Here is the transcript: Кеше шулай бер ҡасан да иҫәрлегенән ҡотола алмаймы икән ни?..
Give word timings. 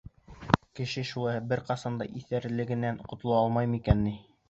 Кеше 0.79 1.03
шулай 1.09 1.43
бер 1.53 1.63
ҡасан 1.69 2.01
да 2.01 2.09
иҫәрлегенән 2.23 3.01
ҡотола 3.13 3.41
алмаймы 3.47 3.83
икән 3.83 4.07
ни?.. 4.11 4.21